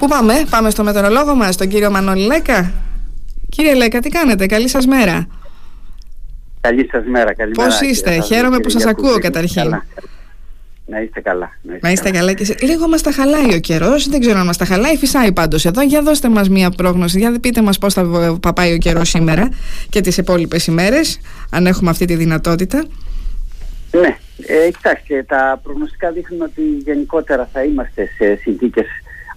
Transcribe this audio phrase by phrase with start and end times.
[0.00, 2.72] Πού πάμε, πάμε στο μετεωρολόγο μας, τον κύριο Μανώλη Λέκα;
[3.48, 5.26] Κύριε Λέκα, τι κάνετε, καλή σας μέρα.
[6.60, 9.82] Καλή σας μέρα, καλή Πώς είστε, χαίρομαι που σας ακούω καταρχήν.
[10.86, 11.50] Να είστε καλά.
[11.62, 12.32] Να είστε, να είστε καλά.
[12.32, 14.08] και Λίγο μας τα χαλάει ο καιρός.
[14.08, 14.96] Δεν ξέρω αν μας τα χαλάει.
[14.96, 15.82] Φυσάει πάντως εδώ.
[15.82, 17.18] Για δώστε μας μία πρόγνωση.
[17.18, 17.94] Για πείτε μας πώς
[18.42, 19.48] θα πάει ο καιρός σήμερα
[19.88, 21.20] και τις υπόλοιπες ημέρες,
[21.50, 22.84] αν έχουμε αυτή τη δυνατότητα.
[23.90, 28.86] Ναι, ε, κοιτάξτε, τα προγνωστικά δείχνουν ότι γενικότερα θα είμαστε σε συνθήκες,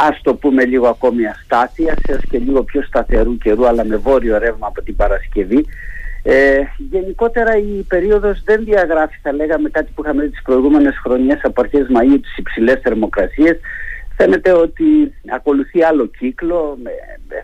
[0.00, 4.38] ας το πούμε λίγο ακόμη αστάθεια, έω και λίγο πιο σταθερού καιρού, αλλά με βόρειο
[4.38, 5.66] ρεύμα από την Παρασκευή.
[6.22, 11.60] Ε, γενικότερα η περίοδος δεν διαγράφει θα λέγαμε κάτι που είχαμε τις προηγούμενες χρονιές από
[11.60, 13.58] αρχές Μαΐου τις υψηλές θερμοκρασίες.
[14.16, 16.90] Φαίνεται ότι ακολουθεί άλλο κύκλο με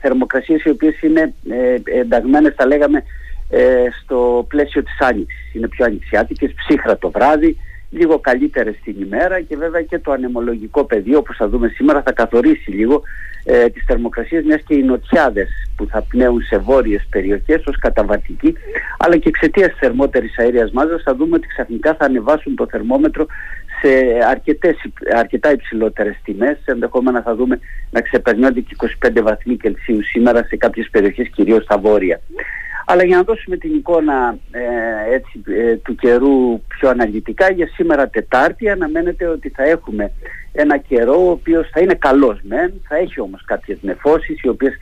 [0.00, 3.02] θερμοκρασίες οι οποίες είναι ε, ενταγμένες θα λέγαμε
[3.50, 5.54] ε, στο πλαίσιο της άνοιξης.
[5.54, 7.56] Είναι πιο ανοιξιάτικες, ψύχρα το βράδυ
[7.92, 12.12] λίγο καλύτερες την ημέρα και βέβαια και το ανεμολογικό πεδίο όπως θα δούμε σήμερα θα
[12.12, 13.02] καθορίσει λίγο
[13.44, 18.54] ε, τις θερμοκρασίες μιας και οι νοτιάδες που θα πνέουν σε βόρειες περιοχές ως καταβατική
[18.98, 23.26] αλλά και εξαιτίας της θερμότερης αέριας μάζας θα δούμε ότι ξαφνικά θα ανεβάσουν το θερμόμετρο
[23.80, 23.88] σε
[24.30, 24.76] αρκετές,
[25.16, 27.58] αρκετά υψηλότερες τιμές ενδεχόμενα θα δούμε
[27.90, 32.20] να ξεπερνιόνται και 25 βαθμοί Κελσίου σήμερα σε κάποιες περιοχές κυρίως στα βόρεια.
[32.86, 38.08] Αλλά για να δώσουμε την εικόνα ε, έτσι, ε, του καιρού πιο αναλυτικά, για σήμερα
[38.08, 40.12] Τετάρτη αναμένεται ότι θα έχουμε
[40.52, 44.74] ένα καιρό ο οποίος θα είναι καλός μεν, θα έχει όμως κάποιες νεφώσεις οι οποίες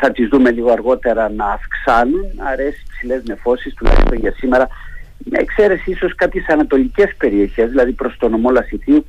[0.00, 4.68] θα τις δούμε λίγο αργότερα να αυξάνουν, αρέσει ψηλές νεφώσεις τουλάχιστον για σήμερα,
[5.18, 9.06] με εξαίρεση ίσως κάποιες ανατολικές περιοχές, δηλαδή προς το νομό Λασιθίου,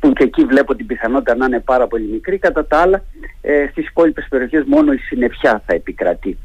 [0.00, 3.02] που και εκεί βλέπω την πιθανότητα να είναι πάρα πολύ μικρή, κατά τα άλλα
[3.40, 6.38] ε, στις υπόλοιπες περιοχές μόνο η συννεφιά θα επικρατεί.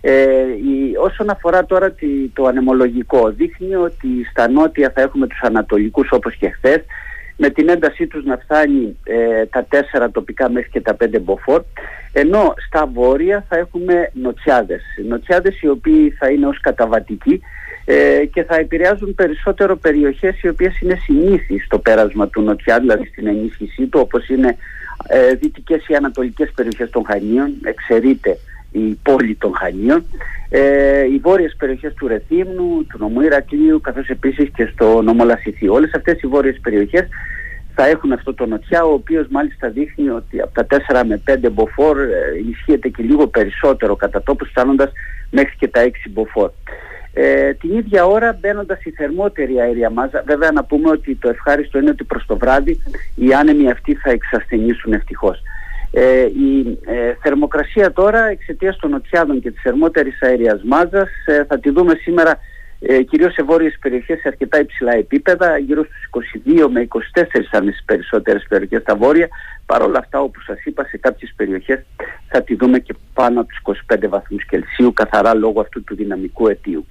[0.00, 0.12] Ε,
[0.42, 1.94] η, όσον αφορά τώρα
[2.32, 6.84] το ανεμολογικό, δείχνει ότι στα νότια θα έχουμε τους ανατολικούς όπως και χθες,
[7.36, 11.62] με την έντασή τους να φτάνει ε, τα τέσσερα τοπικά μέχρι και τα πέντε μποφόρ,
[12.12, 14.82] ενώ στα βόρεια θα έχουμε νοτιάδες.
[15.08, 17.40] Νοτιάδες οι οποίοι θα είναι ως καταβατικοί
[17.84, 23.06] ε, και θα επηρεάζουν περισσότερο περιοχές οι οποίες είναι συνήθεις στο πέρασμα του νοτιά, δηλαδή
[23.06, 24.56] στην ενίσχυσή του, όπως είναι
[25.08, 28.38] ε, δυτικές ή ανατολικές περιοχές των Χανίων, εξαιρείται
[28.72, 30.04] η πόλη των Χανίων,
[30.48, 35.68] ε, οι βόρειες περιοχές του Ρεθύμνου, του νομού Ηρακλείου, καθώς επίσης και στο νομό Λασιθή.
[35.68, 37.08] Όλες αυτές οι βόρειες περιοχές
[37.74, 41.50] θα έχουν αυτό το νοτιά, ο οποίος μάλιστα δείχνει ότι από τα 4 με 5
[41.50, 44.92] μποφόρ ε, ενισχύεται και λίγο περισσότερο κατά τόπους φτάνοντας
[45.30, 46.50] μέχρι και τα 6 μποφόρ.
[47.12, 51.78] Ε, την ίδια ώρα μπαίνοντας η θερμότερη αέρια μάζα, βέβαια να πούμε ότι το ευχάριστο
[51.78, 52.78] είναι ότι προς το βράδυ
[53.14, 55.42] οι άνεμοι αυτοί θα εξασθενήσουν ευτυχώς.
[55.92, 61.58] Ε, η ε, θερμοκρασία τώρα εξαιτίας των νοτιάδων και της θερμότερης αέριας μάζας ε, θα
[61.58, 62.38] τη δούμε σήμερα
[62.80, 67.62] ε, κυρίως σε βόρειες περιοχές σε αρκετά υψηλά επίπεδα, γύρω στους 22 με 24 αν
[67.62, 69.28] στις περισσότερες περιοχές στα βόρεια.
[69.66, 71.78] Παρ' όλα αυτά, όπως σας είπα, σε κάποιες περιοχές
[72.28, 76.48] θα τη δούμε και πάνω από τους 25 βαθμούς Κελσίου, καθαρά λόγω αυτού του δυναμικού
[76.48, 76.86] αιτίου.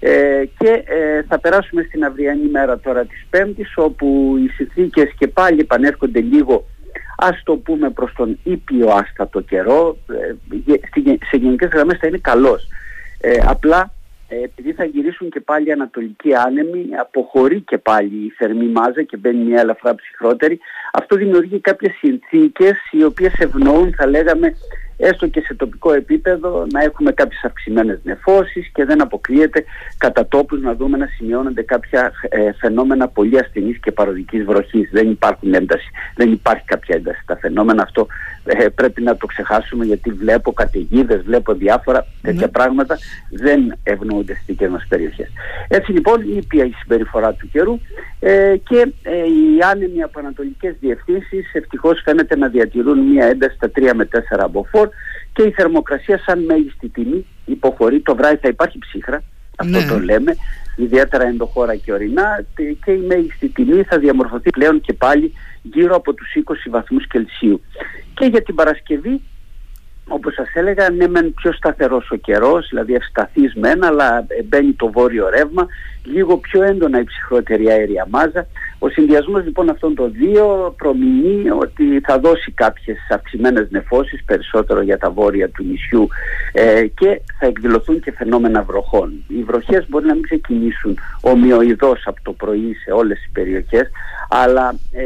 [0.00, 5.28] Ε, και ε, θα περάσουμε στην αυριανή μέρα τώρα της Πέμπτης, όπου οι συνθήκες και
[5.28, 6.66] πάλι επανέρχονται λίγο
[7.20, 10.74] ας το πούμε προς τον ήπιο άστατο καιρό, ε,
[11.30, 12.68] σε γενικές γραμμές θα είναι καλός.
[13.20, 13.92] Ε, απλά
[14.28, 19.16] ε, επειδή θα γυρίσουν και πάλι ανατολικοί άνεμοι, αποχωρεί και πάλι η θερμή μάζα και
[19.16, 20.58] μπαίνει μια ελαφρά ψυχρότερη.
[20.92, 24.54] Αυτό δημιουργεί κάποιες συνθήκες οι οποίες ευνοούν θα λέγαμε
[24.98, 29.64] έστω και σε τοπικό επίπεδο να έχουμε κάποιες αυξημένες νεφώσεις και δεν αποκλείεται
[29.98, 34.90] κατά τόπους να δούμε να σημειώνονται κάποια ε, φαινόμενα πολύ ασθενής και παροδικής βροχής.
[34.92, 37.22] Δεν υπάρχουν ένταση, δεν υπάρχει κάποια ένταση.
[37.26, 38.06] Τα φαινόμενα αυτό
[38.44, 42.52] ε, πρέπει να το ξεχάσουμε γιατί βλέπω καταιγίδες, βλέπω διάφορα τέτοια ναι.
[42.52, 42.98] πράγματα
[43.30, 45.28] δεν ευνοούνται στις δικές μας περιοχές.
[45.68, 47.78] Έτσι λοιπόν ήπια η συμπεριφορά του καιρού
[48.20, 53.70] ε, και ε, οι άνεμοι από ανατολικές διευθύνσεις ευτυχώς φαίνεται να διατηρούν μια ένταση στα
[53.74, 54.08] 3 με
[54.44, 54.87] 4 μποφόρ
[55.32, 58.00] και η θερμοκρασία σαν μέγιστη τιμή υποχωρεί.
[58.00, 59.22] Το βράδυ θα υπάρχει ψύχρα,
[59.56, 59.86] αυτό ναι.
[59.86, 60.36] το λέμε,
[60.76, 62.44] ιδιαίτερα ενδοχώρα και ορεινά
[62.84, 65.32] και η μέγιστη τιμή θα διαμορφωθεί πλέον και πάλι
[65.62, 67.60] γύρω από τους 20 βαθμούς Κελσίου.
[68.14, 69.20] Και για την Παρασκευή
[70.08, 74.90] όπως σας έλεγα, ναι μεν πιο σταθερός ο καιρός, δηλαδή ευσταθής μεν, αλλά μπαίνει το
[74.90, 75.66] βόρειο ρεύμα,
[76.12, 78.46] λίγο πιο έντονα η ψυχρότερη αέρια μάζα.
[78.78, 84.98] Ο συνδυασμός λοιπόν αυτών των δύο προμηνεί ότι θα δώσει κάποιες αυξημένες νεφώσεις, περισσότερο για
[84.98, 86.08] τα βόρεια του νησιού
[86.52, 89.12] ε, και θα εκδηλωθούν και φαινόμενα βροχών.
[89.28, 93.90] Οι βροχές μπορεί να μην ξεκινήσουν ομοιοειδώς από το πρωί σε όλες τις περιοχές,
[94.28, 95.02] αλλά ε,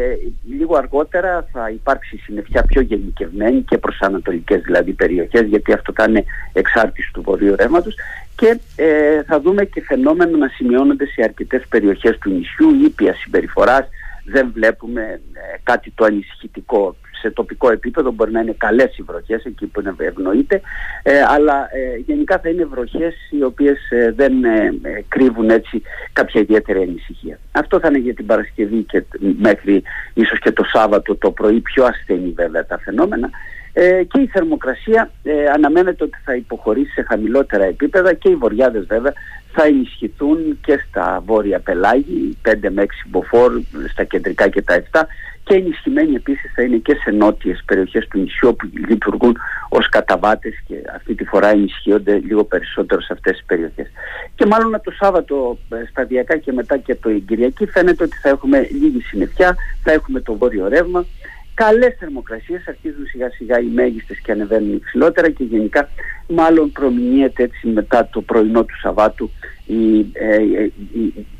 [0.56, 6.04] λίγο αργότερα θα υπάρξει συννεφιά πιο γενικευμένη και προς ανατολικές δηλαδή περιοχές γιατί αυτό θα
[6.08, 7.94] είναι εξάρτηση του βορείου ρεύματος
[8.42, 13.88] και ε, θα δούμε και φαινόμενα να σημειώνονται σε αρκετές περιοχές του νησιού ήπια συμπεριφοράς.
[14.24, 15.02] Δεν βλέπουμε
[15.32, 16.96] ε, κάτι το ανησυχητικό.
[17.20, 20.60] Σε τοπικό επίπεδο μπορεί να είναι καλές οι βροχές εκεί που ευνοείται
[21.02, 23.78] ε, αλλά ε, γενικά θα είναι βροχές οι οποίες
[24.14, 24.32] δεν
[25.08, 27.38] κρύβουν έτσι κάποια ιδιαίτερη ανησυχία.
[27.52, 29.04] Αυτό θα είναι για την Παρασκευή και
[29.38, 29.82] μέχρι
[30.14, 33.30] ίσως και το Σάββατο το πρωί πιο ασθενή βέβαια τα φαινόμενα
[33.72, 38.86] ε, και η θερμοκρασία ε, αναμένεται ότι θα υποχωρήσει σε χαμηλότερα επίπεδα και οι βοριάδες
[38.86, 39.12] βέβαια
[39.52, 43.52] θα ενισχυθούν και στα βόρεια πελάγη, 5 με 6 μποφόρ,
[43.90, 45.00] στα κεντρικά και τα 7
[45.44, 49.36] και ενισχυμένοι επίσης θα είναι και σε νότιες περιοχές του νησιού που λειτουργούν
[49.68, 53.86] ως καταβάτες και αυτή τη φορά ενισχύονται λίγο περισσότερο σε αυτές τις περιοχές.
[54.34, 58.68] Και μάλλον το Σάββατο ε, σταδιακά και μετά και το Κυριακή φαίνεται ότι θα έχουμε
[58.70, 61.06] λίγη συννεφιά, θα έχουμε το βόρειο ρεύμα
[61.54, 65.88] καλές θερμοκρασίες αρχίζουν σιγά σιγά οι μέγιστες και ανεβαίνουν υψηλότερα και γενικά
[66.28, 69.30] μάλλον προμηνύεται έτσι μετά το πρωινό του Σαββάτου
[69.66, 70.70] η, ε, ε,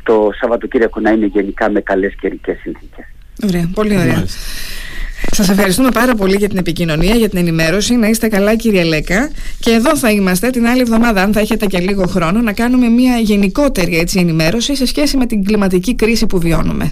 [0.02, 3.04] το Σαββατοκύριακο να είναι γενικά με καλές καιρικές συνθήκες.
[3.44, 4.24] Ωραία, πολύ ωραία.
[5.30, 7.94] Σας ευχαριστούμε πάρα πολύ για την επικοινωνία, για την ενημέρωση.
[7.94, 9.30] Να είστε καλά κύριε Λέκα.
[9.60, 12.88] Και εδώ θα είμαστε την άλλη εβδομάδα, αν θα έχετε και λίγο χρόνο, να κάνουμε
[12.88, 16.90] μια γενικότερη έτσι, ενημέρωση σε σχέση με την κλιματική κρίση που βιώνουμε.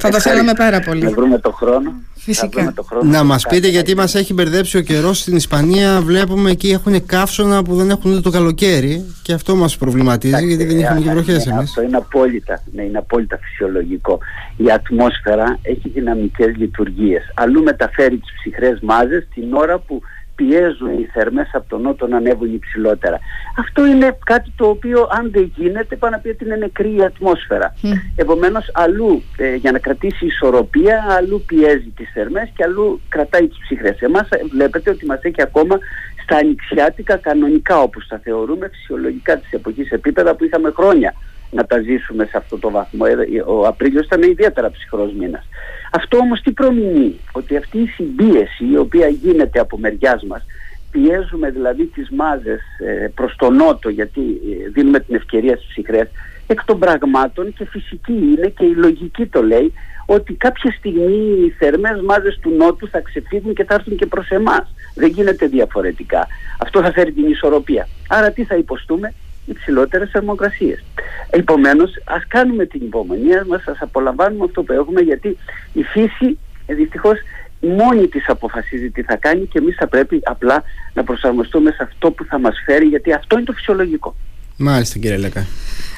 [0.00, 1.04] Θα το θέλαμε πάρα πολύ.
[1.04, 1.92] Να βρούμε το χρόνο.
[2.22, 2.72] Φυσικά.
[2.72, 6.00] το χρόνο να μας πείτε γιατί μας έχει μπερδέψει ο καιρός στην Ισπανία.
[6.00, 10.78] Βλέπουμε εκεί έχουν καύσωνα που δεν έχουν το καλοκαίρι και αυτό μας προβληματίζει γιατί δεν
[10.78, 11.62] είχαμε και βροχές εμείς.
[11.62, 14.18] Αυτό είναι απόλυτα, ναι, είναι απόλυτα φυσιολογικό.
[14.56, 17.32] Η ατμόσφαιρα έχει δυναμικές λειτουργίες.
[17.34, 20.02] Αλλού μεταφέρει τις ψυχρές μάζες την ώρα που
[20.40, 23.18] πιέζουν οι θερμές από τον νότο να ανέβουν υψηλότερα.
[23.58, 27.02] Αυτό είναι κάτι το οποίο αν δεν γίνεται πάνω να πει ότι είναι νεκρή η
[27.04, 27.74] ατμόσφαιρα.
[27.82, 27.86] Mm.
[28.16, 33.58] Επομένως αλλού ε, για να κρατήσει ισορροπία αλλού πιέζει τις θερμές και αλλού κρατάει τις
[33.58, 34.00] ψυχρές.
[34.00, 35.78] Εμάς ε, βλέπετε ότι μας έχει ακόμα
[36.22, 41.14] στα ανοιξιάτικα κανονικά όπως τα θεωρούμε φυσιολογικά της εποχής επίπεδα που είχαμε χρόνια
[41.50, 43.04] να τα ζήσουμε σε αυτό το βαθμό.
[43.08, 45.44] Ε, ο Απρίλιος ήταν ιδιαίτερα ψυχρός μήνας.
[45.90, 50.44] Αυτό όμως τι προμηνύει, ότι αυτή η συμπίεση η οποία γίνεται από μεριάς μας,
[50.90, 56.08] πιέζουμε δηλαδή τις μάζες ε, προς τον νότο γιατί ε, δίνουμε την ευκαιρία στις ψυχρές,
[56.46, 59.72] εκ των πραγμάτων και φυσική είναι και η λογική το λέει
[60.06, 64.28] ότι κάποια στιγμή οι θερμές μάζες του νότου θα ξεφύγουν και θα έρθουν και προς
[64.28, 64.74] εμάς.
[64.94, 66.26] Δεν γίνεται διαφορετικά.
[66.58, 67.88] Αυτό θα φέρει την ισορροπία.
[68.08, 69.14] Άρα τι θα υποστούμε,
[69.50, 70.84] υψηλότερες θερμοκρασίες.
[71.30, 75.36] Επομένως, ας κάνουμε την υπομονή μας, ας απολαμβάνουμε αυτό που έχουμε, γιατί
[75.72, 77.18] η φύση ε, δυστυχώς
[77.60, 80.62] μόνη της αποφασίζει τι θα κάνει και εμείς θα πρέπει απλά
[80.94, 84.16] να προσαρμοστούμε σε αυτό που θα μας φέρει γιατί αυτό είναι το φυσιολογικό.
[84.56, 85.46] Μάλιστα κύριε Λέκα.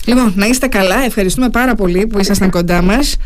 [0.04, 1.04] Λοιπόν, να είστε καλά.
[1.04, 3.16] Ευχαριστούμε πάρα πολύ που ήσασταν κοντά μας.